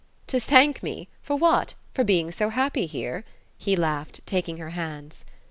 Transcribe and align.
"To 0.25 0.39
thank 0.39 0.81
me? 0.81 1.09
For 1.21 1.35
what? 1.35 1.75
For 1.93 2.03
being 2.03 2.31
so 2.31 2.49
happy 2.49 2.87
here?" 2.87 3.23
he 3.59 3.75
laughed, 3.75 4.25
taking 4.25 4.57
her 4.57 4.71
hands. 4.71 5.25